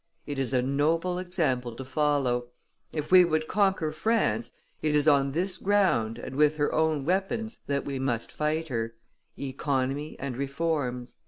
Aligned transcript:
It 0.25 0.39
is 0.39 0.51
a 0.51 0.63
noble 0.63 1.19
example 1.19 1.75
to 1.75 1.85
follow: 1.85 2.47
if 2.91 3.11
we 3.11 3.23
would 3.23 3.47
conquer 3.47 3.91
France, 3.91 4.49
it 4.81 4.95
is 4.95 5.07
on 5.07 5.33
this 5.33 5.57
ground 5.59 6.17
and 6.17 6.35
with 6.35 6.57
her 6.57 6.73
own 6.73 7.05
weapons 7.05 7.59
that 7.67 7.85
we 7.85 7.99
must 7.99 8.31
fight 8.31 8.69
her: 8.69 8.95
economy 9.37 10.15
and 10.19 10.37
reforms." 10.37 11.17